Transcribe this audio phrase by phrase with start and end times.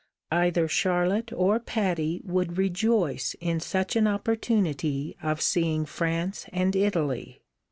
[0.31, 7.43] Either Charlotte or Patty would rejoice in such an opportunity of seeing France and Italy.